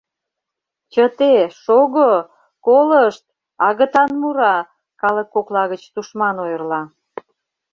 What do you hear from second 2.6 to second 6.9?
колышт— агытан мура... калык кокла гыч тушман ойырла...